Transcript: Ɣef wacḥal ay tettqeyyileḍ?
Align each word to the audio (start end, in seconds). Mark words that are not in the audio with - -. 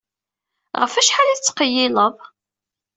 Ɣef 0.79 0.93
wacḥal 0.95 1.27
ay 1.29 1.37
tettqeyyileḍ? 1.37 2.15